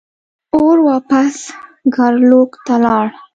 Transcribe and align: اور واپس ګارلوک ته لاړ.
اور 0.55 0.77
واپس 0.89 1.35
ګارلوک 1.95 2.51
ته 2.65 2.75
لاړ. 2.83 3.05